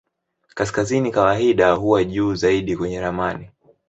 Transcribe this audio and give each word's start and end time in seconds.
Kaskazini 0.53 1.11
kawaida 1.11 1.71
huwa 1.73 2.03
juu 2.03 2.35
zaidi 2.35 2.77
kwenye 2.77 3.01
ramani. 3.01 3.49